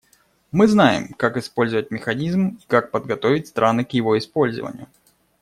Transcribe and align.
Мы 0.51 0.65
знаем, 0.67 1.13
как 1.13 1.37
использовать 1.37 1.91
механизм 1.91 2.57
и 2.59 2.65
как 2.65 2.89
подготовить 2.89 3.45
страны 3.45 3.85
к 3.85 3.91
его 3.91 4.17
использованию. 4.17 4.87